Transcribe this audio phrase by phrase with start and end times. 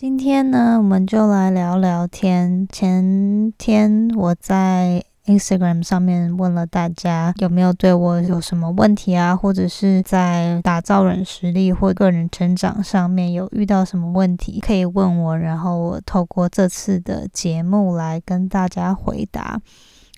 [0.00, 2.66] 今天呢，我们就来聊聊天。
[2.72, 19.60] 前天我在 Instagram 上面问了大家有没有对我有什么问题啊，或者是在打造软实力或个人成长上面有遇到什么问题，可以问我，然后我透过这次的节目来跟大家回答。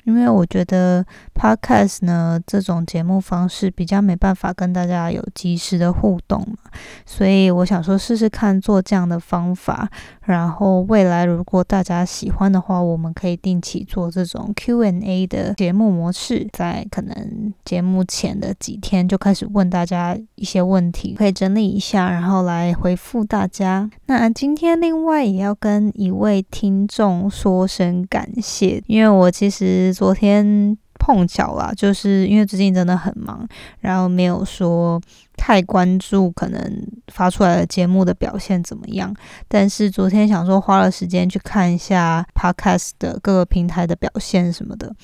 [0.04, 1.04] 因为我觉得
[1.34, 6.61] podcast 呢这种节目方式比较没办法跟大家有及时的互动嘛，
[7.06, 9.88] 所以我想说试试看做这样的方法，
[10.24, 23.90] 然后未来如果大家喜欢的话，我们可以定期做这种 Q&A 的节目模式，在可能节目前的几天就开始问大家一些问题，可以整理一下，然后来回复大家。
[24.06, 29.92] 那今天另外也要跟一位听众说声感谢，因为我其实。
[29.92, 33.44] 昨天碰巧啦，就是因为最近真的很忙，
[33.80, 35.00] 然后没有说
[35.36, 39.12] 太关注可能发出来的节目的表现怎么样。
[39.48, 44.94] 但是昨天想说花了时间去看一下 Podcast 的各个平台的表现什么的，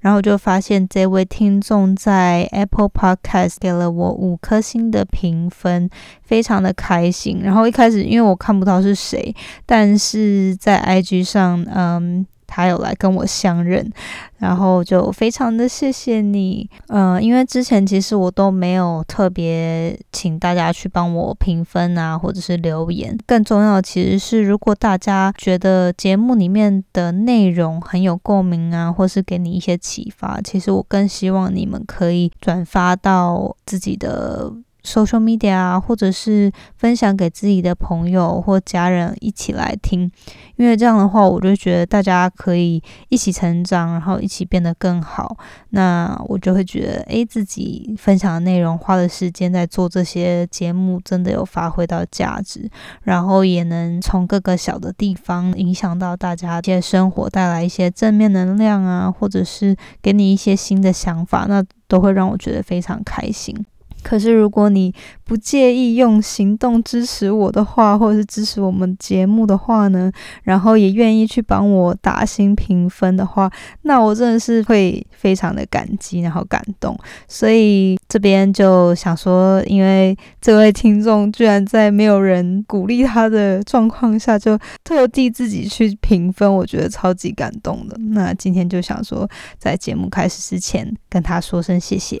[0.00, 5.88] 然后就发现这位听众在 Apple Podcast 给了我五颗星的评分，
[6.24, 7.42] 非常的开心。
[7.44, 9.32] 然后一开始因为我看不到是谁，
[9.64, 12.26] 但是在 IG 上，嗯。
[12.46, 13.90] 他有来跟我相认，
[14.38, 23.16] 然后就非常的谢谢你，嗯，因为之前其实我都没有特别请大家去帮我评分啊，或者是留言。
[23.26, 34.52] 更重要的其实是，如果大家觉得节目里面的内容很有共鸣啊，或是给你一些启发，其实我更希望你们可以转发到自己的。
[34.84, 40.10] Social media 啊，或者是分享给自己的朋友或家人一起来听，
[40.56, 45.36] 因为这样的话，我就觉得大家可以一起成长，然后一起变得更好。
[45.70, 52.70] 那我就会觉得，诶，自己分享的内容，花的时间在做这些节目，真的有发挥到价值，
[53.02, 63.66] 然后也能从各个小的地方影响到大家一些生活，带来一些正面能量啊，或者是给你一些新的想法，那都会让我觉得非常开心。
[64.04, 64.94] 可是，如果你
[65.24, 73.50] 不介意用行动支持我的话，或者是支持我们节目的话呢，然后也愿意去帮我打新评分的话，
[73.82, 76.96] 那我真的是会非常的感激，然后感动。
[77.26, 87.96] 所以这边就想说，因为这位听众居然在没有人鼓励他的状况下，就特地自己去评分，我觉得超级感动的。
[88.10, 89.26] 那今天就想说，
[89.58, 92.20] 在节目开始之前，跟他说声谢谢。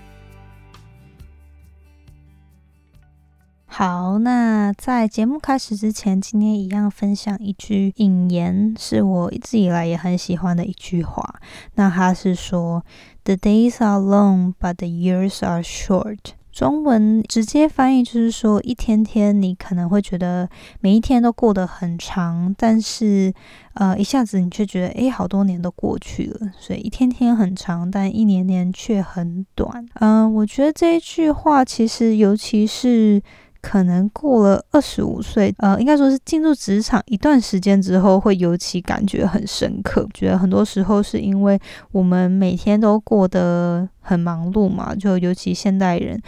[3.73, 11.39] 好，那在节目开始之前，今天一样分享一句引言，是我一直以来也很喜欢的一句话。
[11.75, 12.83] 那它是说
[13.23, 16.17] ：“The days are long, but the years are short。”
[16.51, 20.49] 中文直接翻译就是说，一天天你可能会觉得
[20.81, 23.33] 每一天都过得很长，但是
[23.75, 26.51] 呃，一下子你却觉得诶，好多年都过去了。
[26.59, 29.85] 所以一天天很长，但一年年却很短。
[29.93, 33.23] 嗯，我觉得这一句话其实，尤其是
[33.61, 40.07] 可能过了二十五岁，呃，应该说是进入职场一段时间之后，会尤其感觉很深刻。
[40.13, 41.59] 觉得很多时候是因为
[41.91, 46.19] 我们每天都过得很忙碌嘛，就尤其现代人，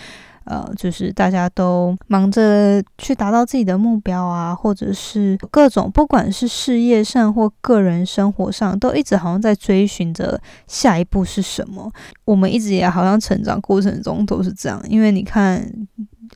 [0.45, 11.91] 呃，就是大家都忙着去达到自己的目标啊，或者是各种，不管是事业上或个人生活上，都一直好像在追寻着下一步是什么。
[12.25, 15.67] 我们一直也好像成长过程中都是这样，因为你看。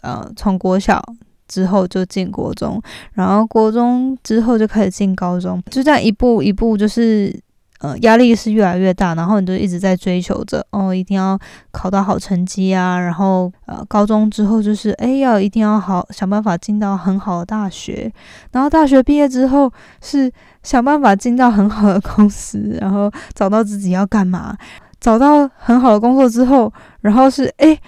[0.01, 1.03] 呃，从国小
[1.47, 2.81] 之后就进国中，
[3.13, 7.33] 然后国中之后就开始进高中，就这样一步一步，就是
[7.79, 11.39] 呃压力是越来越大，然后你就一直在追求着哦，一定要
[11.71, 18.11] 考到好成绩啊，然后呃高中之后就是哎要一定要好想办法进到很好的大学，
[18.51, 19.71] 然后大学毕业之后
[20.01, 20.29] 是
[20.63, 24.57] 想办法进到很好的公司，然后找到自己要干嘛，
[24.99, 27.79] 找到很好的工作之后，然后是哎。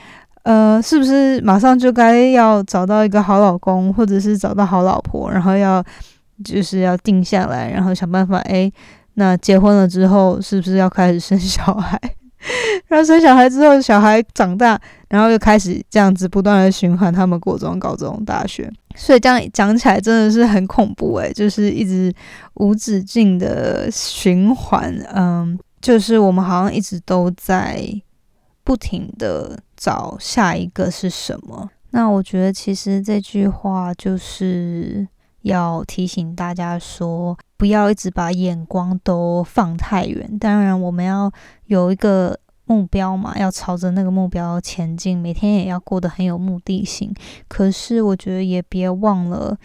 [0.43, 5.83] 呃，是不是马上就该要找到一个好老公，或者是找到好老婆，然后要
[6.43, 8.71] 就是要定下来，然后想办法，哎，
[9.15, 11.99] 那结婚了之后，是不是要开始生小孩？
[12.87, 22.11] 然后生小孩之后，小孩长大，然后又开始这样子不断的循环，他们国中、高中、大学，所以这样讲起来真的是很恐怖诶，就是一直
[22.53, 27.83] 无止境的循环，嗯，就是我们好像一直都在
[28.63, 31.71] 不停的找下一个是什么。
[31.91, 35.07] 那我觉得其实这句话就是
[35.41, 37.35] 要提醒大家说。
[37.59, 40.39] 不要一直把眼光都放太远。
[40.39, 41.29] 当然，我们要
[41.65, 47.13] 有一个目标嘛，要朝着那个目标前进，每天也要过得很有目的性。
[47.49, 49.57] 可是，我觉得也别忘了，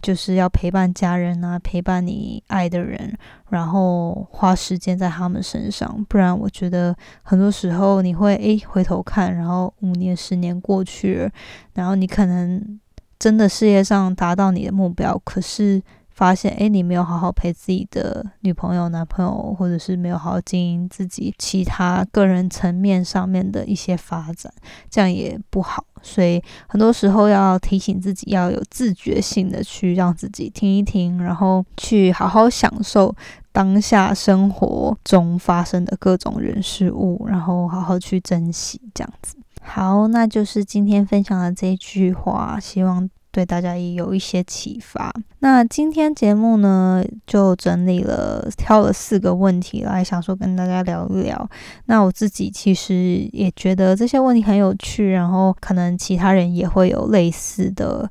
[0.00, 3.16] 就是要陪伴家人啊，陪伴你爱的人，
[3.50, 6.04] 然后花时间在他们身上。
[6.08, 11.30] 不然，我觉得很多时候你会诶回头看，然后五年、十年过去了，
[11.74, 12.78] 然后你可能
[13.18, 15.82] 真的事业上达到你的目标，可是。
[16.10, 24.52] 发现哎，你没有好好陪自己的女朋友、男朋友，或者是没有好好经营自己其他个人层面上面的一些发展，
[24.90, 25.84] 这样也不好。
[26.02, 33.14] 所以很多时候要提醒自己，要有自觉性的去让自己听一听，然后去好好享受
[33.52, 39.36] 当下生活中发生的各种人事物，然后好好去珍惜这样子。
[39.62, 43.08] 好，那就是今天分享的这句话，希望。
[43.38, 45.14] 对大家也有一些启发。
[45.38, 51.48] 那今天节目呢，就整理了、挑了四个问题来，想说跟大家聊一聊。
[51.84, 58.10] 那我自己其实也觉得这些问题很有趣，然后可能其他人也会有类似的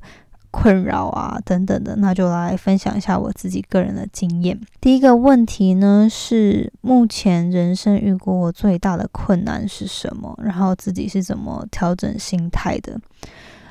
[0.50, 1.94] 困扰啊，等等的。
[1.96, 4.58] 那就来分享一下我自己个人的经验。
[4.80, 10.34] 第一个问题呢，是目前人生遇过最大的困难是什么？
[10.42, 12.98] 然后自己是怎么调整心态的？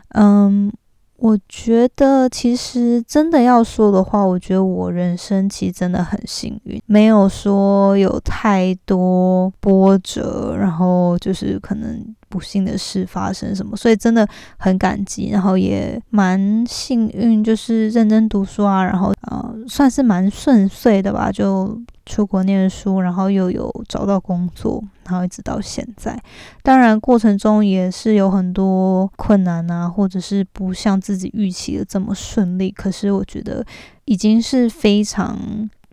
[0.09, 0.71] 嗯。
[1.17, 12.15] 我觉得，其实真的要说的话，我觉得我人生其实真的很幸运，没有说有太多波折，然后就是可能。
[12.29, 14.27] 不幸的事发生什么，所以真的
[14.57, 26.21] 很感激，然后也蛮幸运，就是认真读书啊，然后呃，算是蛮顺遂的吧，就出国念书，然后又有找到工作，然后一直到现在。
[26.63, 33.65] 当然过程中也是有很多困难啊，或者是不像自己预期的这么顺利，可是我觉得
[34.05, 35.37] 已经是非常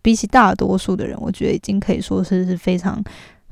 [0.02, 3.02] 比起大多数的人，我觉得已经可以说是是非常。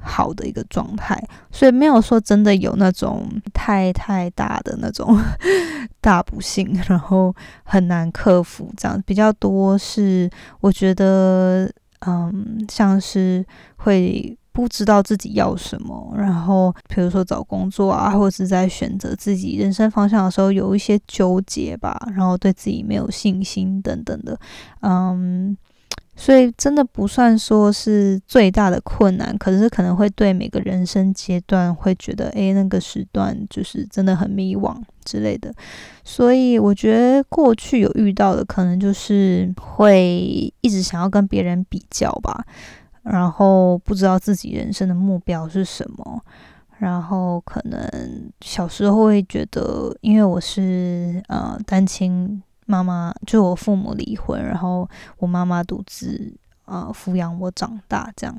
[0.03, 1.17] 好的一个状态，
[1.51, 5.17] 所以没有说真的有那种太太大的那种
[6.01, 9.01] 大不幸，然后很难克服这样。
[9.07, 10.29] 比较多是
[10.61, 11.71] 我觉得，
[12.07, 13.45] 嗯，像是
[13.77, 24.39] 会不知道自己要什么，然后比如说找工作啊，或者是在选择自己人生方向的时候有一些纠结吧，然后对自己没有信心等等的，
[24.81, 25.57] 嗯。
[26.15, 35.53] 所以真的不算说是最大的困难，可是可能会对每个人生阶段会觉得，诶，那个时段就是真的很迷惘之类的。
[36.05, 42.45] 所以我觉得过去有遇到的，可能就是会一直想要跟别人比较吧，
[43.03, 46.23] 然后不知道自己人生的目标是什么，
[46.79, 52.43] 然后可能小时候会觉得，因为我是呃单亲。
[52.73, 54.89] 妈妈就我父母离婚，然后
[55.19, 58.35] 我妈妈独自啊抚养我长大，这样，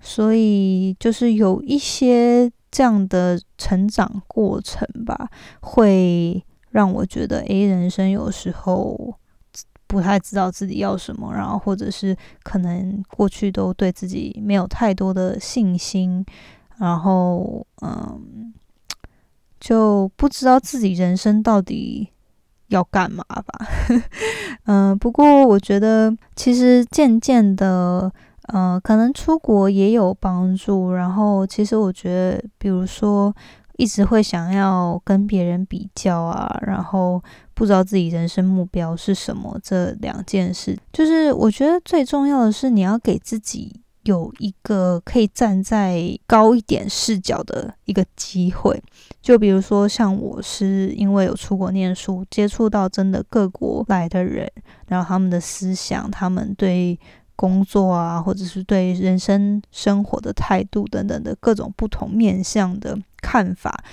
[0.00, 5.30] 所以就是有一些这样的成长过程吧，
[5.60, 9.14] 会让我觉得，诶，人生有时候
[9.86, 16.26] 不太知道自己要什么，然后或者是可能过去都对自己没有太多的信心，
[16.78, 18.52] 然后嗯，
[19.60, 22.10] 就不知道自己人生到底。
[22.68, 23.66] 要干嘛吧？
[24.66, 28.10] 嗯， 不过我觉得其实渐渐的，
[28.48, 30.92] 呃，可能出国也有帮助。
[30.92, 33.34] 然后，其实我觉得，比如说
[33.76, 37.22] 一直会想要跟别人比较啊，然后
[37.54, 43.80] 不知道自己人生目标是什么，这两件事，就是我觉得最重要的是你要给自己。
[44.08, 48.82] 有一个可以站在高一点视角的一个机会，
[49.20, 54.50] 就比如说像我是因为有出国念书，接触到真的各国来的人，
[54.86, 56.98] 然后他们的思想、他们对
[57.36, 63.84] 工作啊，或者是对人生生活的态度等等的各种不同面向的看法。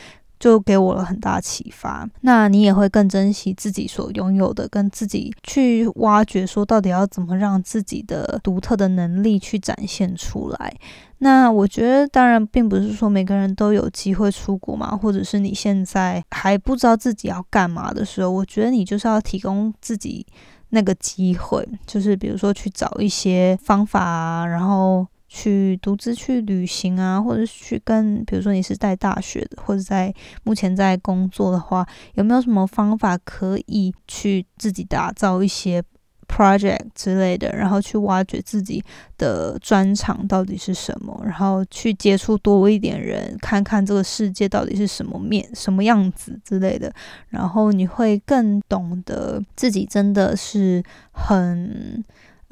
[0.45, 2.07] 就给我了很大启发。
[2.21, 10.71] 那你也会更珍惜自己所拥有的，跟自己去挖掘，说到底要怎么让自己的独特的能力去展现出来。
[11.17, 20.23] 那我觉得，当然并不是说每个人都有机会出国嘛，或者是你现在还不知道自己要干嘛的时候，我觉得你就是要提供自己
[20.69, 25.07] 那个机会，就是比如说去找一些方法啊，然后。
[25.37, 30.13] 去独自去旅行啊，或者去跟，比如说你是在大学的，或者在
[30.43, 35.83] 目前在工作的话，有没有什么方法可以去自己打造一些
[36.25, 38.81] project 之类的，然后去挖掘自己
[39.17, 46.89] 的专长到底是什么，然后去接触多一点人，看看这个世界到底是什么面、什么样子之类的，
[47.27, 52.01] 然后你会更懂得自己真的是很。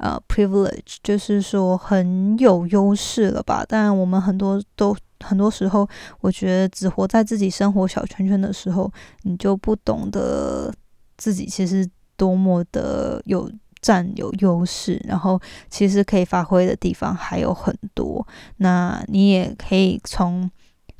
[0.04, 3.64] 呃，privilege 就是说很有优势了吧？
[3.66, 5.88] 但我们很多都很多时候，
[6.20, 8.92] 我觉得只活在自己生活小圈圈的时候，
[9.22, 10.70] 你就不懂得
[11.16, 18.26] 自己其实多么的有占有优势，然后其实可以发挥的地方还有很多。
[18.58, 20.50] 那你也可以从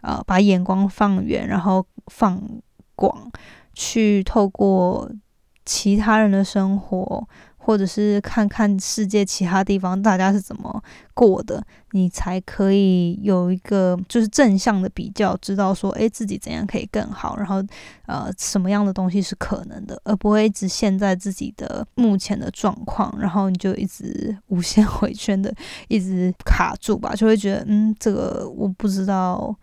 [0.01, 2.43] 呃把眼光放远，然后放
[2.95, 3.31] 广，
[3.75, 5.11] 去透过
[5.67, 7.29] 其他人的生活。
[7.65, 10.83] 或者是看看世界其他地方大家是怎么
[11.15, 17.63] 过的，你才可以有一个就是正向的比较，知道说，诶，自己怎样可以更好，然后
[18.05, 25.51] 呃，什么样的东西是可能的，而不会一直陷在自己的目前的状况，然后你就一直无限 回圈的
[25.89, 29.57] 一直卡住吧，就会觉得，嗯，这个我不知道。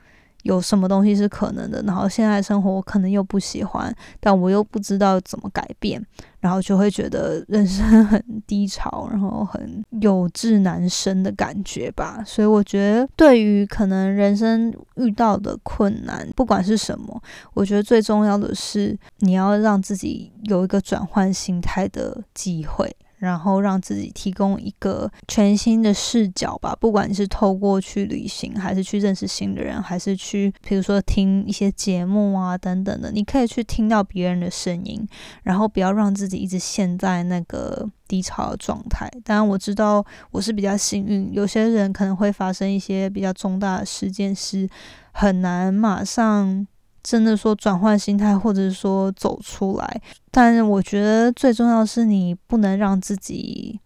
[0.43, 6.03] 有什么东西是可能的，然后现在生活我可能又不喜欢，但我又不知道怎么改变，
[6.41, 12.21] 然后就会觉得人生 很低潮，然后很有志难伸的感觉吧。
[12.25, 17.21] 所以我觉得，对于可能人生遇到的困难，不管是什么，
[17.53, 22.93] 我觉得最重要的是你要让自己有一个转换心态的机会。
[23.21, 35.07] 然后让自己提供一个全新的视角吧，不管你是透过去旅行，还是去认识新的人，还是去，比如说听一些节目啊等等的，你可以去听到别人的声音，
[35.43, 39.07] 然后不要让自己一直陷在那个低潮的状态。
[39.23, 44.67] 当然我知道我是比较幸运，有些人可能会发生一些比较重大的事件，是
[45.11, 46.65] 很难马上。
[47.03, 53.79] 真的说转换心态，或者是说走出来，但是我觉得最重要是你不能让自己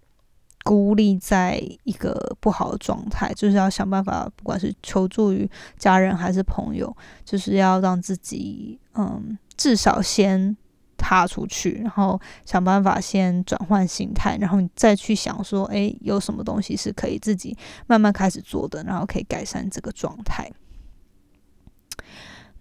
[0.63, 10.57] 孤立在一个不好的状态，就是要想办法，不管是求助于家人还是朋友，就是要让自己嗯至少先
[10.97, 17.55] 踏出去，然后想办法先转换心态，然后你再去想说，诶，有什么东西是可以自己
[17.85, 20.51] 慢慢开始做的，然后可以改善这个状态。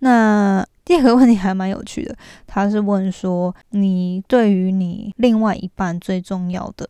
[0.05, 2.15] 那第二个问题还蛮有趣的，
[2.47, 6.87] 他是问说，你对于你另外一半最重要的，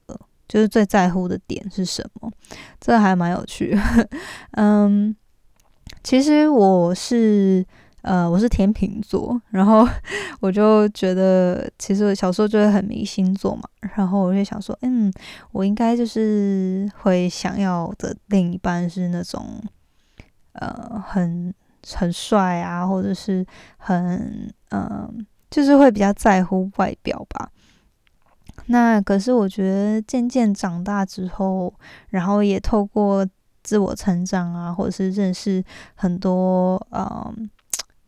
[0.49, 2.29] 就是最在乎的点是什么？
[2.81, 3.79] 这还蛮有趣。
[4.57, 5.15] 嗯，
[6.03, 7.65] 其实我是
[8.03, 9.87] 呃，我是天秤座，然后
[10.41, 13.63] 我就觉得，其实小时候就会很迷星座嘛，
[13.95, 15.13] 然后我就想说，嗯，
[15.53, 19.63] 我应该就是会想要的另一半是那种，
[20.55, 21.55] 呃，很。
[21.95, 23.45] 很帅啊，或者是
[23.77, 27.51] 很嗯，就是会比较在乎外表吧。
[28.67, 31.73] 那可是我觉得渐渐长大之后，
[32.09, 33.27] 然后也透过
[33.63, 35.63] 自我成长啊，或者是认识
[35.95, 37.51] 很多嗯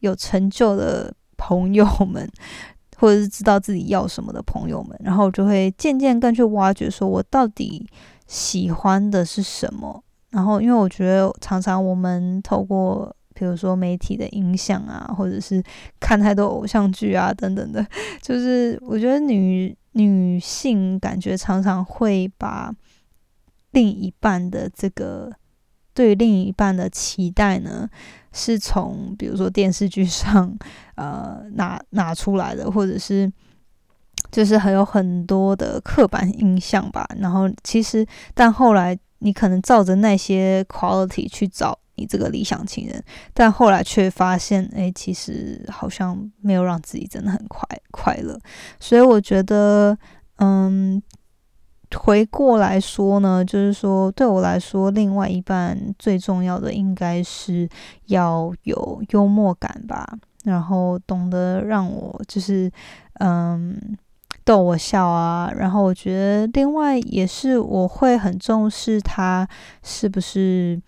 [0.00, 2.30] 有成就的朋友们，
[2.98, 7.86] 或者是知道自己要什么的朋友们，然后就会渐渐更去挖掘，说我到底
[8.26, 10.02] 喜欢的是什么。
[10.30, 15.62] 然后，因为我觉得常常我们透过比如说媒体的影响啊，或者是
[16.00, 17.86] 看太多偶像剧啊等等的，
[18.22, 22.74] 就是我觉得女女性感觉常常会把
[23.72, 25.30] 另一半的这个
[25.92, 27.86] 对另一半的期待呢，
[28.32, 30.56] 是从比如说电视剧上
[30.94, 33.30] 呃拿拿出来的，或者是
[34.30, 37.06] 就是还有很多的刻板印象吧。
[37.18, 41.78] 然后其实但后来你可能照着那些 quality 去找。
[41.96, 43.02] 你这个理想情人，
[43.34, 48.38] 但后来却发现，哎，其实好像没有让自己真的很快快乐。
[48.78, 49.96] 所以我觉得，
[50.36, 51.02] 嗯，
[51.96, 57.68] 回过来说呢，就是说，对我来说，另外一半最重要的应该是
[58.06, 60.06] 要有幽默感吧，
[60.44, 62.70] 然后懂得让我就是，
[63.20, 63.96] 嗯，
[64.44, 65.50] 逗我笑啊。
[65.56, 69.48] 然后我觉得，另外也是我会很重视他
[69.82, 70.78] 是不是。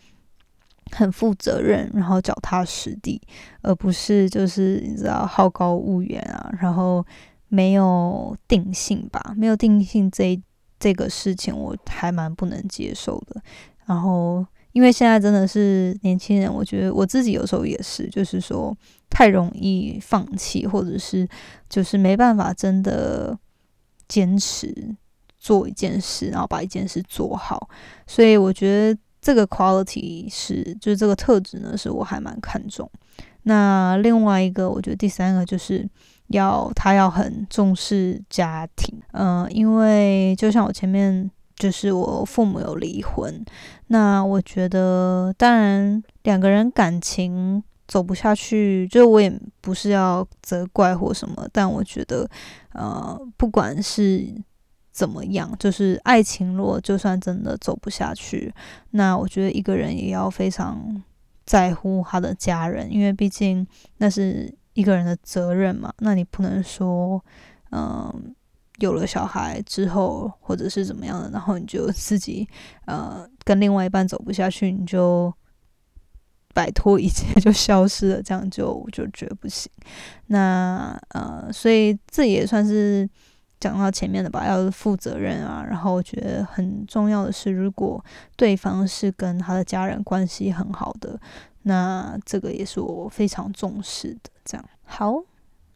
[0.90, 3.20] 很负责任，然后脚踏实地，
[3.62, 7.04] 而不是就是你知道好高骛远啊，然后
[7.48, 10.40] 没有定性吧，没有定性这
[10.78, 13.40] 这个事情我还蛮不能接受的。
[13.86, 18.76] 然后因为现在真的是年轻人，我觉得我自己有时候也是，就是说
[19.08, 21.28] 太容易放弃，或者是
[21.68, 23.38] 就是没办法真的
[24.08, 24.96] 坚持
[25.38, 27.68] 做一件事，然后把一件事做好，
[28.06, 28.98] 所以我觉得。
[29.20, 32.90] 这个 quality 是，就是这个特质呢，是我还蛮看重。
[33.42, 35.88] 那另外一个，我觉得第三个就是
[36.28, 43.44] 要他要很重视家庭，嗯，因为就像我前面就是我父母有离婚，
[43.88, 52.28] 那我觉得当然两个人感情走不下去，就我也不是要责怪或什么，但我觉得
[52.72, 54.26] 呃，不管是。
[54.98, 55.48] 怎么样？
[55.60, 58.52] 就是爱情，如果就算真的走不下去，
[58.90, 61.00] 那我觉得一个人也要非常
[61.46, 63.64] 在乎他的家人，因为毕竟
[63.98, 65.94] 那是一个人的责任嘛。
[65.98, 67.24] 那你不能说，
[67.70, 68.34] 嗯，
[68.80, 72.48] 有了小孩之后，或者是怎么样的，然后你就自己
[72.86, 75.32] 呃跟另外一半走不下去，你就
[76.52, 79.70] 摆脱一切就消失了，这样就就觉得不行。
[80.26, 83.08] 那呃，所以这也算是。
[83.60, 85.64] 讲到前面的吧，要负责任啊。
[85.68, 88.04] 然后我觉得很重要的是，如果
[88.36, 91.18] 对方是跟他的家人关系很好的，
[91.62, 94.30] 那这个也是我非常重视的。
[94.44, 95.22] 这样好，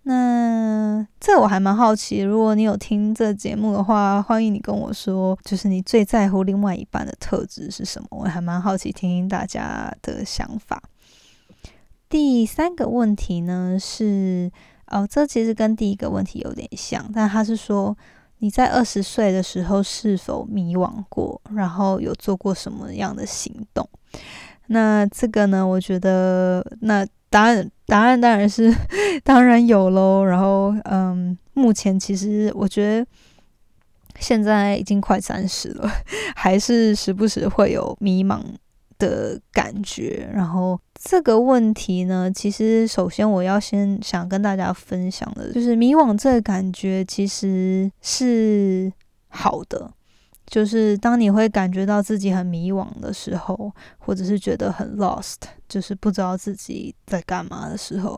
[0.04, 8.08] 那这我还蛮好奇，如果你有听这节目的话，欢迎你跟我说，就是你最在乎另外一半的特质是什么？
[8.10, 10.82] 我还蛮好奇听听大家的想法。
[12.08, 14.50] 第三个问题呢是。
[14.92, 17.96] 哦，这其实跟第一个问题有点像，但他是说
[18.38, 23.88] 你在二十岁的时候是否迷惘过，然后有做过什么样的行动？
[24.66, 28.72] 那这个呢，我觉得那答案答案当然是
[29.24, 30.24] 当然有喽。
[30.24, 33.06] 然后嗯，目前其实我觉得
[34.20, 35.90] 现在已经快三十了，
[36.36, 38.40] 还是时不时会有迷茫。
[38.98, 48.90] 的感觉，然后这个问题呢，其实首先我要先想跟大家分享的，就是迷惘这个感觉其实是
[49.28, 49.92] 好的，
[50.46, 55.38] 就是当你会感觉到自己很迷惘的时候，或者是觉得很 lost，
[55.68, 58.16] 就是不知道自己在干嘛的时候，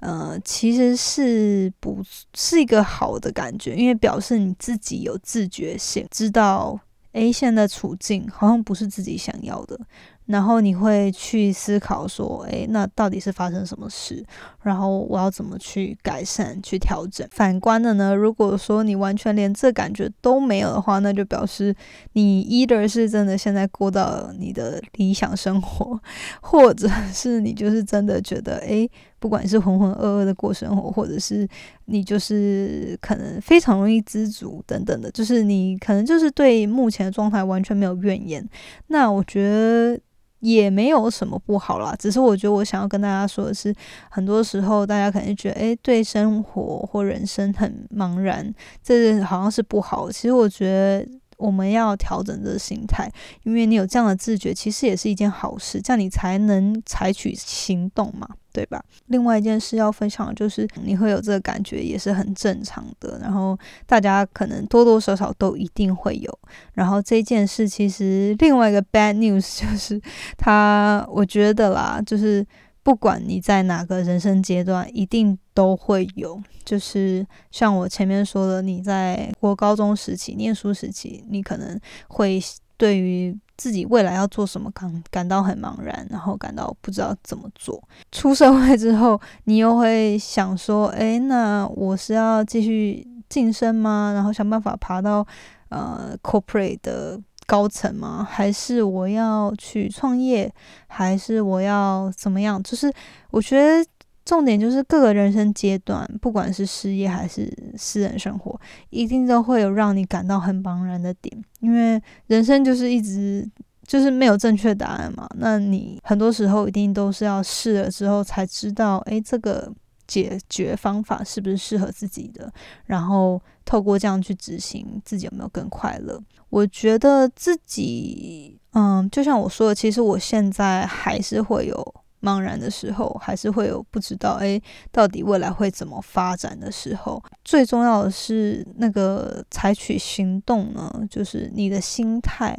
[0.00, 6.80] 呃，其实是不是一个好的感觉，因为表示你自己有自觉性，知道，
[7.12, 9.78] 诶，现在处境好像不是自己想要的。
[10.26, 14.24] 然后你会去思考说，诶，那到底是发生什么事？
[14.62, 17.26] 然后我要怎么去改善、去调整？
[17.30, 18.14] 反观的呢？
[18.14, 21.74] 如果说你完全连这感觉都没有的话，那就表示
[22.12, 26.00] 你 either 是真的现在过到你的理想生活，
[26.40, 28.88] 或者是你就是真的觉得，诶，
[29.22, 31.46] 不管是浑浑噩噩的过生活，或者是
[31.84, 38.44] 你就是可能非常容易知足等等的，就是你可能就是对目前的状态完全没有怨言。
[38.88, 40.00] 那我觉得。
[40.42, 43.72] 也没有什么不好啦，只是我觉得我想要跟大家说的是，
[44.10, 50.10] 很多时候大家可能觉得，诶，对生活或人生很茫然，这好像是不好。
[50.10, 51.08] 其实我觉得
[51.42, 53.10] 我们要调整这个心态，
[53.42, 58.28] 因为你有这样的自觉，其实也是一件好事，这样你才能采取行动嘛。
[58.54, 58.84] 对吧？
[59.06, 63.18] 另外一件事要分享的就是，你会有这个感觉也是很正常的。
[63.18, 66.38] 然后大家可能多多少少都一定会有。
[66.74, 69.98] 然后这件事其实另外一个 bad news 就是，
[70.36, 72.46] 他我觉得啦，就是
[72.82, 76.42] 不管你在哪个人生阶段，一定都会有。
[76.64, 82.40] 就是像我前面说的，你在过高中时期、念书时期，你可能会
[82.76, 83.38] 对于。
[83.54, 87.80] 自己未来要做什么感感到很茫然，然后感到不知道怎么做。
[88.10, 94.10] 出社会之后，你又会想说：“诶，那我是要继续晋升吗？
[94.12, 95.24] 然后想办法爬到
[95.68, 97.20] 呃 corporate 的
[97.52, 98.26] 高层吗？
[98.30, 100.50] 还是我要去创业？
[100.86, 102.90] 还是我要怎么样？”就是
[103.30, 103.86] 我觉得。
[104.24, 111.44] 重点就是各个人生阶段，不管是事业还是私人生活，一定都会有让你感到很茫然的点。
[111.58, 113.44] 因为人生就是一直
[113.84, 115.28] 就是没有正确答案嘛。
[115.34, 119.68] 那你很多时候一定都是要试了之后才知道，诶，这个
[120.06, 122.48] 解决方法是不是适合自己的？
[122.86, 126.20] 然后透过这样去执行，自己有没有更快乐？
[126.50, 131.94] 我觉得自己，嗯，就像我说的，其实我现在还是会有。
[132.24, 137.20] 茫然的时候，还是会有不知道诶，到底未来会怎么发展的时候。
[137.44, 142.56] 最重要的是那个采取行动呢，就是你的心态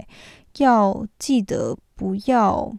[0.58, 2.76] 要记得不要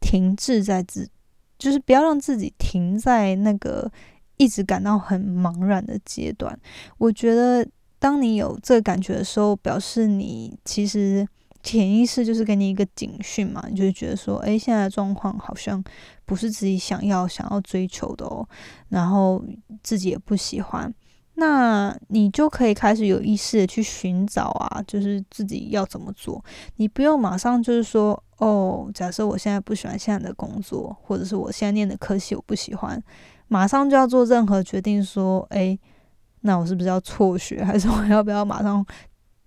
[0.00, 1.10] 停滞在自，
[1.58, 3.90] 就是不要让自己停在那个
[4.40, 6.58] 一直感到很茫然的阶段。
[6.96, 7.66] 我觉得，
[7.98, 11.28] 当你有这个感觉的时候，表示你其实
[11.62, 15.84] 潜意识就是给你一个警讯嘛，你就会觉得说，诶，现在的状况好像
[16.24, 18.48] 不是自己想要、想要追求的哦，
[18.88, 19.44] 然后
[19.82, 20.92] 自己也不喜欢。
[21.34, 26.42] 那你就可以开始有意识的去寻找啊，就是自己要怎么做。
[26.76, 33.02] 你不用马上就是说，哦，假设我现在不喜欢现在的工作，或者是我现在念的科系我不喜欢，
[33.50, 35.76] 马上就要做任何决定，说，诶，
[36.42, 38.86] 那我是不是要辍学， 还是我要不要马上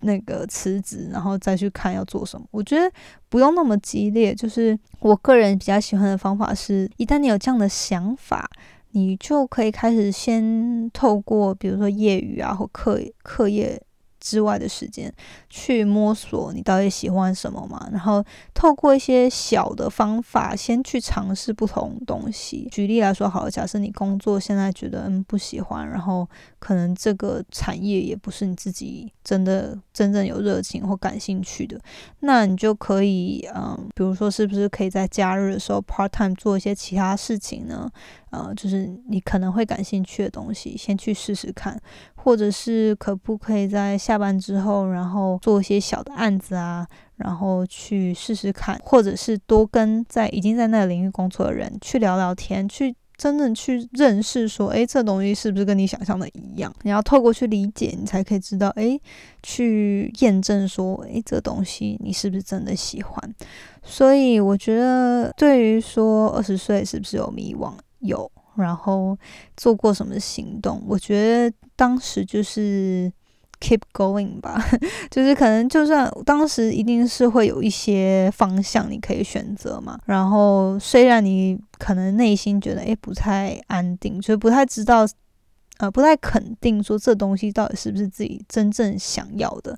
[0.00, 2.46] 那个辞职，然后再去看要做什么？
[2.50, 2.88] 我觉得
[3.30, 4.34] 不用那么激烈。
[4.34, 8.48] 就是我个人比较喜欢的方法是，一旦你有这样的想法。
[8.96, 13.82] 你就可以开始先透过，比如说业余啊或课课业。
[14.24, 15.12] 之外的时间
[15.50, 17.86] 去摸索你到底喜欢什么嘛？
[17.92, 22.66] 然后透过一些小的方法，先去尝试不同东西。
[22.72, 26.26] 举例来说，好，假设你工作现在觉得嗯不喜欢，然后
[26.58, 31.78] 可能这个产业也不是你自己真的真正有热情或感兴趣的，
[32.20, 37.90] 那你就可以嗯，比如说是不是可以在假日的时候 part time 做一些其他事情呢？
[38.34, 41.80] 呃，就是你可能会感兴趣的东西，先去试试看。
[42.16, 56.74] 或者是可不可以在下班之后，然后做一些小的案子啊，然后去试试看，或者是多跟在已经在那个领域工作的人去聊聊天，去真正去认识，说，诶，这东西是不是跟你想象的一样？
[56.80, 58.98] 你要透过去理解，你才可以知道，诶，
[59.42, 63.34] 去验证说，诶，这东西你是不是真的喜欢？
[63.82, 67.70] 所以我觉得，对于说二十岁是不是有迷惘，
[68.04, 68.30] 有。
[68.56, 69.18] 然后
[69.56, 70.80] 做过什么行动？
[70.86, 73.12] 我觉得当时就是
[73.58, 74.64] keep going 吧，
[75.10, 79.98] 就是可能就算当时一定是会有一些方向你可以选择嘛。
[80.06, 85.04] 然后虽然你可能内心觉得诶不太安定，就是不太知道。
[85.78, 89.76] 呃，不太肯定说这东西到底是不是自己真正想要的，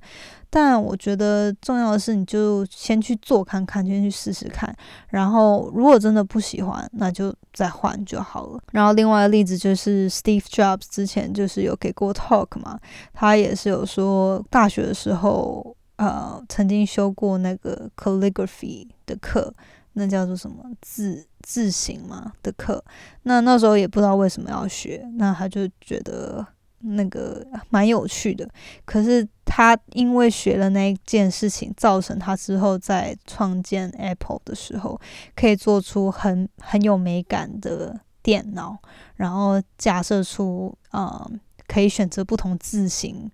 [0.50, 4.76] 但我觉得重要的是，你就先去做看看，先去试试看，
[5.08, 8.60] 然后如果真的不喜欢，那就再换就好了。
[8.72, 12.78] 然后另外的例子就是 Steve Jobs 之前就是有给过 talk 嘛，
[13.14, 19.54] 他也是有说大学的时候，呃，曾经修过那个 calligraphy 的课。
[19.98, 22.84] 那叫做什么字字形嘛的课，
[23.22, 26.46] 那那时候也不知道为什么要学，那他就觉得
[26.80, 28.46] 那个蛮有趣的。
[28.84, 35.00] 可是他因为学了那件事情，造成他之后在创建 Apple 的时候，
[35.34, 38.76] 可以做出很很有美感的电脑，
[39.14, 43.30] 然后假设出嗯可以选择不同字形。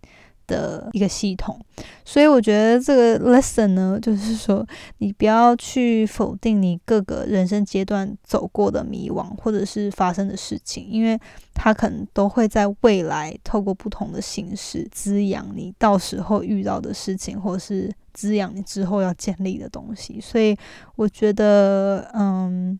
[0.46, 1.58] 的一个系统，
[2.04, 4.66] 所以我觉得这个 lesson 呢，就是说
[4.98, 11.18] 你不要去否定你各个人生阶段走过的迷惘或者是发生的事情，因为
[11.54, 20.20] 它可能都会在未来透过不同的形式滋养你到时候遇到的事情，或者是滋养你之后要建立的东西。
[20.20, 20.56] 所以
[20.96, 22.78] 我觉得，嗯。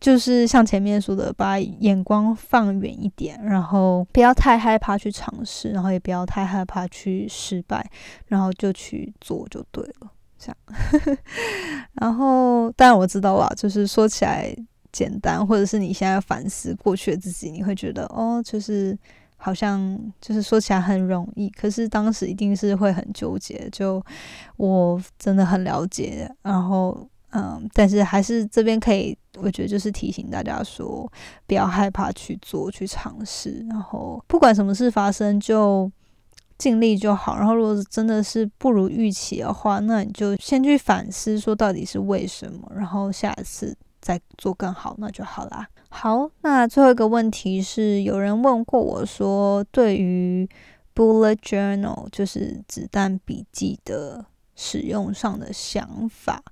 [0.00, 7.86] 就是像前面说的，把眼光放远一点，然后不要太害怕去尝试，然后也不要太害怕去失败，
[8.26, 10.10] 然后就去做就对了。
[10.38, 11.18] 这样，
[12.00, 14.56] 然后当然我知道啦，就是说起来
[14.90, 18.98] 简单，或者是你现在反思过去的自己，你会觉得哦，就是
[19.36, 23.68] 好像就是说起来很容易，可是当时一定是会很纠结。
[23.70, 24.02] 就
[24.56, 27.06] 我真的很了解，然后。
[27.32, 31.10] 嗯，但是还是这边可以，我觉得就是提醒大家说，
[31.46, 35.90] 不要害怕去做、去尝试，然后不管什么事发生，就
[36.58, 37.36] 尽力就好。
[37.36, 45.68] 然后如果真的是不如预期的话，那你就先去反思，说到底是为什么，然后下一次再做更好，那就好啦。
[45.88, 50.48] 好，那最后一个问题是，有人问过我说，对于
[50.94, 56.42] bullet journal 就是子弹笔记的使用上的想法。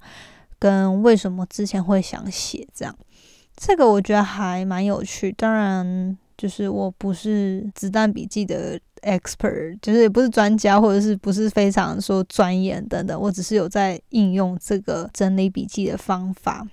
[0.59, 2.97] 跟为什么之前会想写这样，
[3.57, 5.33] 这个我觉得还蛮有趣。
[5.33, 13.21] 当然，就是我不是子弹笔记的 expert，就是也不是专家，或者是不是非常说专业等等。
[13.21, 16.66] 我只是有在应用这个整理笔记的方法。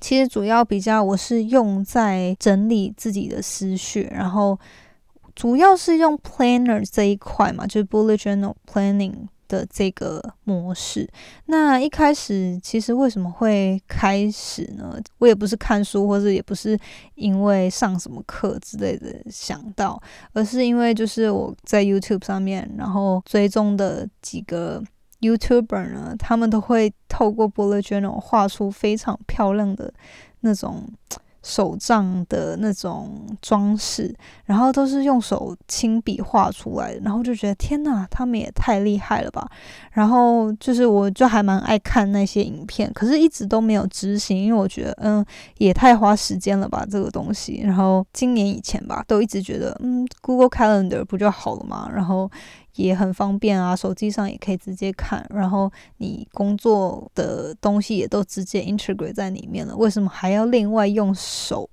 [0.00, 4.58] 其实主要比较我是用在整理自己的思绪，然后
[5.34, 9.28] 主要是用 planner 这一块嘛，就是 bullet journal planning。
[9.48, 11.08] 的这个模式，
[11.46, 14.96] 那一开始其实为什么会开始呢？
[15.18, 16.78] 我也不是看书，或者也不是
[17.14, 20.00] 因为上什么课之类的想到，
[20.32, 24.82] 而是因为就是我在 YouTube 上面，然后追踪的几个
[25.20, 29.92] YouTuber 呢，他们都会透过 bullet journal 画出非常漂亮的
[30.40, 30.86] 那种。
[31.44, 34.12] 手账的那种装饰，
[34.46, 39.46] 然后都是用手亲笔画出来的，然后就觉得天呐，他们也太厉害了吧！
[39.92, 45.24] 然后就是我就还蛮爱看那些影片，可是一直都没有执行，因为我觉得嗯
[45.58, 47.60] 也太花时间了吧这个东西。
[47.62, 52.30] 然后今年以前吧，都一直觉得嗯 Google Calendar 不就好了嘛，然后。
[52.74, 61.68] 也很方便啊，手机上也可以直接看，然后你工作的东西也都直接 integrate 在里面了，为什么还要另外用手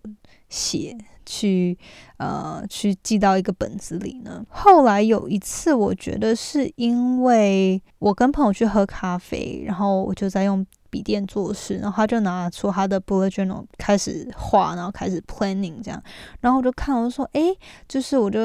[0.49, 1.77] 写去
[2.17, 4.45] 呃去记到一个本子里呢？
[4.49, 10.65] 后来有一次，我觉得是因为我跟朋友去喝咖啡，然后我就在用。
[10.91, 16.03] 笔电做事，然后他就拿出他的 bullet journal 开始画，然后开始 planning 这样，
[16.41, 18.39] 然后我就看，我就说，诶，就是我就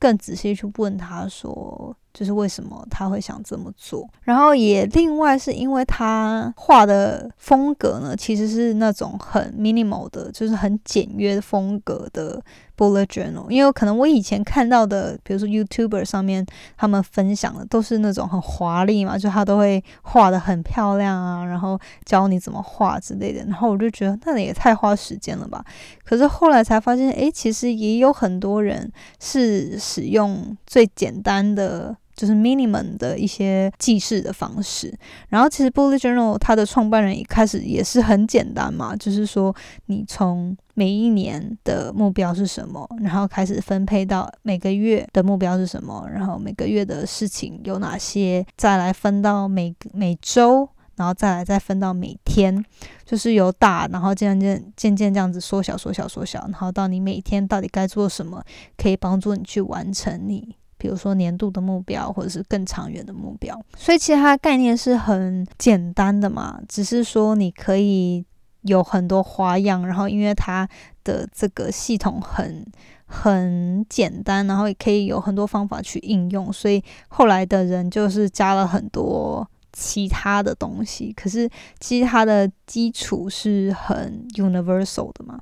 [0.00, 12.42] 更仔细去问他说，就是为什么他会想这么做，然后也另外是因为他画的风格呢，其实是那种很 minimal 的，就是很简约风格的。
[12.74, 16.44] bullet journal，因为可能我以前看到的，比如说 YouTuber 上面
[16.76, 25.64] 他们分享的都是那种很华丽嘛，就他都会画的很漂亮啊，然后教你怎么画之类的，然后我就觉得那也太花时间了吧。
[26.02, 31.94] 可是后来才发现，诶，其实也有很多人是使用最简单的。
[32.14, 34.92] 就是 minimum 的一些记事的方式，
[35.28, 39.54] 然后其实 bullet journal 它的创办人一开始也是很简单嘛，就是说
[39.86, 52.64] 你从每一年的目标是什么，然后开始分配到每个月的目标是什么，然后每个月的事情有哪些，再来分到每每周，然后再来再分到每天，
[53.04, 58.42] 就是由大，然后渐渐渐渐这样子缩小缩小缩小，然后到你每天到底该做什么，
[58.76, 60.56] 可以帮助你去完成你。
[60.82, 68.24] 比如说年度的目标，或者是更长远的目标，所以其实它的概念是很简单的嘛，只是说你可以
[68.62, 70.68] 有很多花样，然后因为它
[71.04, 72.66] 的这个系统很
[73.06, 79.48] 很简单，然后也可以有很多方法去应用，所以后来的人就是加了很多。
[79.72, 81.48] 其他的东西，可是
[81.80, 85.38] 其实它的基础是很 universal 的嘛，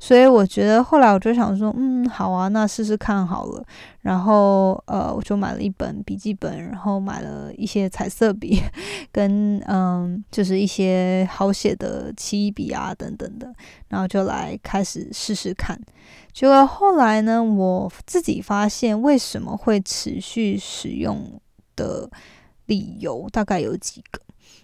[0.00, 3.64] 所以我觉得后来我就想说，嗯，好啊，那试试看好了。
[4.00, 8.60] 然后呃，我就买了一本笔记本，然后买了一些彩色笔，
[9.12, 13.52] 跟嗯，就是一些好写的七笔啊等等的，
[13.88, 15.78] 然后就来开始试试看。
[16.32, 21.40] 结果后来呢，我自己发现为什么会持续使用
[21.76, 22.10] 的。
[22.66, 24.20] 理由大概有几个，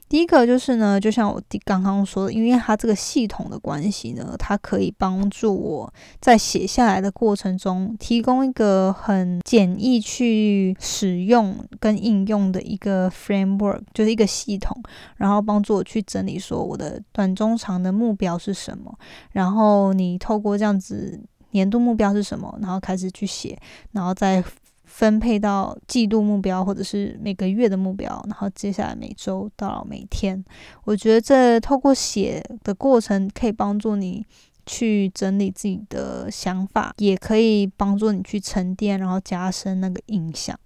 [0.09, 14.77] 第一个就是呢，就像我刚刚说的，因为它这个系统的关系呢，它可以帮助我在写下来的过程中，提供一个很简易去使用跟应用的一个 framework，就是一个系统，
[15.17, 18.99] 然后帮助我去整理说我的短中长的目标是什么，
[19.33, 21.21] 然后你透过这样子
[21.53, 23.57] 年度目标是什么，然后开始去写，
[23.93, 24.43] 然后再。
[24.91, 30.45] 分配到季度目标或者是每个月的目标，然后接下来每周到每天，
[30.85, 34.27] 我觉得这透过写的过程可以帮助你
[34.67, 40.59] 去整理自己的想法，也可以帮助你去沉淀，然后加深那个印象。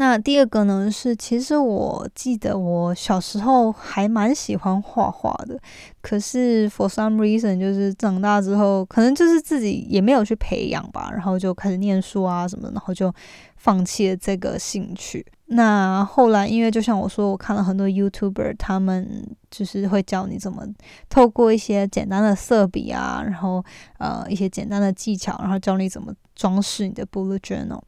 [0.00, 5.58] 那第二个呢是，其实我记得我小时候还蛮喜欢画画的，
[6.00, 13.12] 可是 for some reason 就是长大之后，可能就是自己也没有去培养吧，然后就开始念书啊什么，然后就
[13.56, 15.26] 放弃了这个兴趣。
[15.46, 20.62] 那后来，因为就像我说，我看了很多 YouTuber，他们就是会教你怎么
[21.08, 23.64] 透过一些简单的色笔啊，然后
[23.98, 27.80] 呃一些简单的技巧，然后教你怎么装饰你的 bullet journal。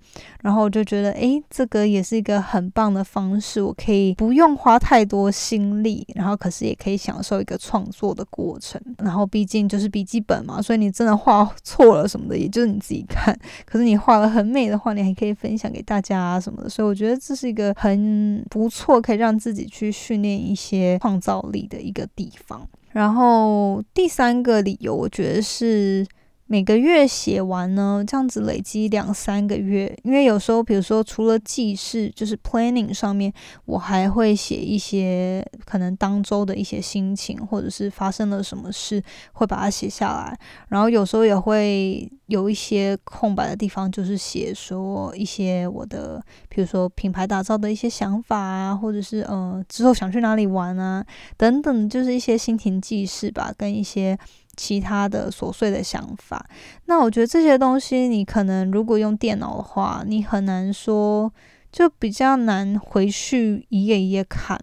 [0.42, 8.80] 然后我就觉得，诶，这个也是一个很棒的方式，我可以不用花太多心力，然后可是也可以享受一个创作的过程。
[8.98, 13.38] 然后毕竟就是笔记本嘛，所以你真的画错了什么的，也就是你自己看。
[13.66, 16.68] 可是你画的很美的话，你还可以分享给大家啊什么的。
[16.70, 17.50] 所以我觉得这是。
[17.50, 22.64] 一个很不错，可以让自己去训练一些创造力的一个地方。
[22.92, 26.06] 然后第三个理由，我觉得是。
[26.52, 33.32] 每个月写完呢，这样子累积两三个月，因为有时候，比如说除了记事，就是 planning 上面，
[33.66, 39.00] 我还会写一些可能当周的一些心情，或者是发生了什么事，
[39.34, 40.36] 会把它写下来。
[40.66, 54.18] 然后有时候也会有一些空白的地方，就是写说一些我的，比如说品牌打造的一些想法啊，或者是呃之后想去哪里玩啊，等等，就是一些心情记事吧，跟一些。
[54.60, 56.44] 其他的琐碎的想法，
[56.84, 61.32] 那我觉得这些东西，你可能如果用电脑的话，你很难说
[61.72, 64.60] 就比较难回去一页一页看。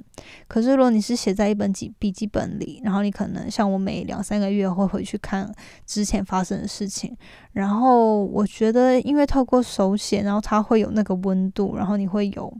[0.47, 5.51] 可是如果你是写在一本记笔记本里，然后你可能像我每两三个月会回去看
[5.87, 7.17] 之前发生的事情，
[7.53, 12.55] 然后我觉得因为透过手写，然后它会有那个温度，然后你会有。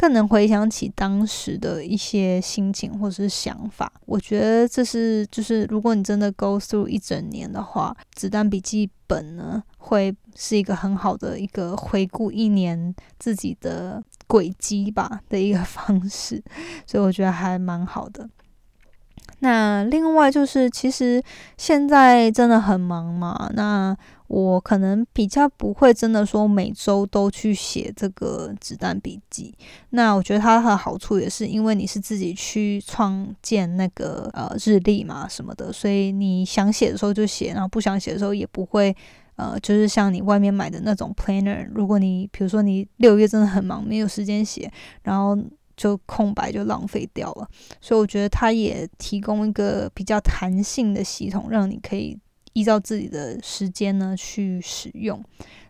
[0.00, 16.42] 更能回想起当时的一些心情或者是想法，我觉得这是就是如果你真的 go through 一整年的话，子弹笔记本呢会是一个很好的一个回顾一年自己的轨迹吧的一个方式，
[16.86, 18.26] 所以我觉得还蛮好的。
[19.40, 21.22] 那另外就是，其实
[21.56, 23.50] 现在真的很忙嘛。
[23.54, 23.96] 那
[24.28, 29.54] 我可能比较不会真的说每周都去写这个子弹笔记。
[29.90, 38.94] 那我觉得它的好处也是因为你是自己去创建那个呃日历嘛什么的，所以你想写的时候就写，然后不想写的时候也不会
[39.36, 41.66] 呃，就是像你外面买的那种 planner。
[41.74, 44.70] 如果你比如说你六月真的很忙，没有时间写，
[45.02, 45.36] 然后。
[45.80, 47.48] 就空白就浪费掉了，
[47.80, 52.18] 所以我觉得它也提供一个比较弹性的系统，让你可以
[52.52, 55.18] 依照自己的时间呢去使用。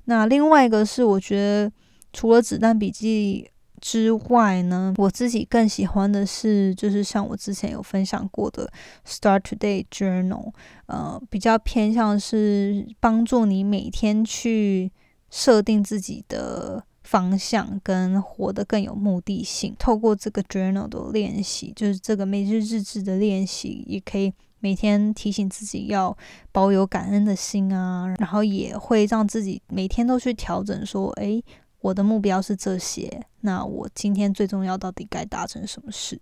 [0.06, 1.70] 那另外一个是，我觉得
[2.12, 3.48] 除了子弹笔记
[3.80, 8.68] 之外呢，我自己更喜欢的是，就是像我之前有分享过的
[9.06, 10.52] Start Today Journal，
[10.86, 14.90] 呃，比较偏向是帮助你每天去
[15.30, 16.84] 设定自己的。
[17.10, 26.16] 方向跟活得更有目的性，透过这个 journal 的练习，就是这个每日日志的练习，也可以每天提醒自己要
[26.52, 31.42] 保有感恩的心啊，然后也会让自己每天都去调整，说，诶，
[31.80, 36.20] 我的目标是这些，那我今天最重要到底该达成什么事？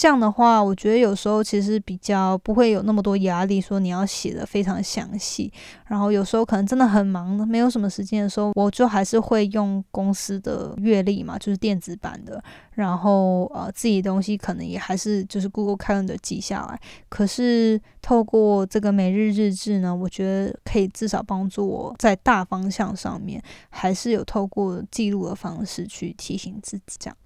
[0.00, 5.52] 这样的话，我觉得有时候其实比较不会有那么多压力，说你要写的非常详细。
[5.88, 12.42] 然后有时候可能真的很忙，没有什么时间的时候，我就还是会用公司的阅历嘛，就是电子版的。
[12.72, 16.80] 然后呃，自己东西可能也还是就是 Google Calendar 记下来。
[17.10, 27.16] 可是透过这个每日日志呢，我觉得可以至少帮助我在大方向上面，还是有透过记录的方式去提醒自己这样。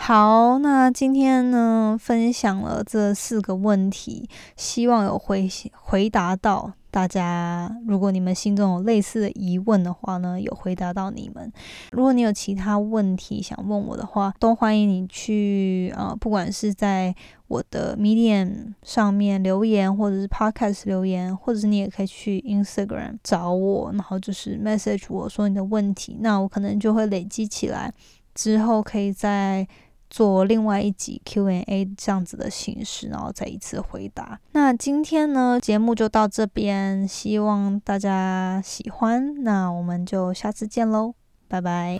[0.00, 7.76] 好，那今天呢，分享了这四个问题，希望有回回答到大家。
[7.86, 11.52] 如果你们心中有类似的疑问的话呢，有回答到你们。
[11.90, 17.14] 如果你有其他问题想问我的话，都欢迎你去呃，不管是在
[17.48, 27.92] 我的 Medium 上面留言，或者是 Podcast 留言，或者是你也可以去 Instagram 找我，然后就是 message 我说你的问题，那我可能就会累积起来，
[28.34, 29.68] 之后可以在。
[30.10, 34.40] 做另外一集 Q&A 这样子的形式，然后再一次回答。
[34.52, 39.42] 那今天呢，节目就到这边，希望大家喜欢。
[39.42, 41.14] 那我们就下次见喽，
[41.46, 41.98] 拜拜。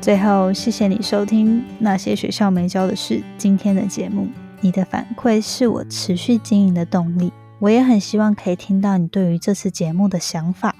[0.00, 4.28] 最后，谢谢你收听那些学校没教的事今天的节目。
[4.60, 7.32] 你的反馈是我持续经营的动力。
[7.58, 10.74] 我也很希望可以听到你对于这次节目的想法。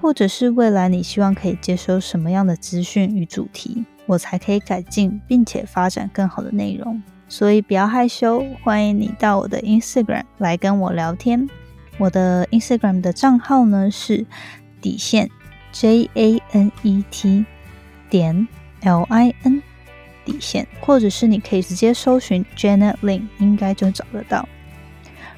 [0.00, 7.02] 或者是未来你希望可以接收什么样的资讯与主题，我才可以改进并且发展更好的内容。
[7.28, 11.48] 所以不要害羞，欢迎你到我的 Instagram 来跟我聊天。
[11.98, 14.26] 我的 Instagram 的账号呢是
[14.80, 15.30] 底线
[15.72, 17.44] J A N E T
[18.10, 18.46] 点
[18.82, 19.62] L I N
[20.24, 24.46] 底线，或者是你可以直接搜寻 Janet Lin，应该就找得到。